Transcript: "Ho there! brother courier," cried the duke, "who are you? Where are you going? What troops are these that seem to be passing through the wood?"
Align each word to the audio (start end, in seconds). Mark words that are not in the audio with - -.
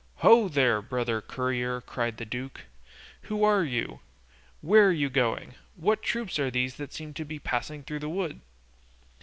"Ho 0.25 0.47
there! 0.47 0.81
brother 0.81 1.21
courier," 1.21 1.79
cried 1.79 2.17
the 2.17 2.25
duke, 2.25 2.61
"who 3.29 3.43
are 3.43 3.63
you? 3.63 3.99
Where 4.61 4.87
are 4.87 4.91
you 4.91 5.11
going? 5.11 5.53
What 5.75 6.01
troops 6.01 6.39
are 6.39 6.49
these 6.49 6.77
that 6.77 6.91
seem 6.91 7.13
to 7.13 7.23
be 7.23 7.37
passing 7.37 7.83
through 7.83 7.99
the 7.99 8.09
wood?" 8.09 8.39